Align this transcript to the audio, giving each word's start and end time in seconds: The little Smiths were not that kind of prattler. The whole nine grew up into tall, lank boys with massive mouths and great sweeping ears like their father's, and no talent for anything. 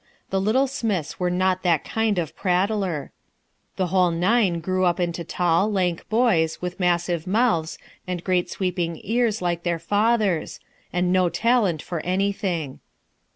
The 0.31 0.41
little 0.41 0.65
Smiths 0.65 1.19
were 1.19 1.29
not 1.29 1.61
that 1.61 1.83
kind 1.83 2.17
of 2.17 2.35
prattler. 2.35 3.11
The 3.75 3.85
whole 3.93 4.09
nine 4.09 4.59
grew 4.59 4.83
up 4.83 4.99
into 4.99 5.23
tall, 5.23 5.71
lank 5.71 6.09
boys 6.09 6.59
with 6.59 6.79
massive 6.79 7.27
mouths 7.27 7.77
and 8.07 8.23
great 8.23 8.49
sweeping 8.49 8.99
ears 9.03 9.43
like 9.43 9.61
their 9.61 9.77
father's, 9.77 10.59
and 10.91 11.13
no 11.13 11.29
talent 11.29 11.83
for 11.83 11.99
anything. 11.99 12.79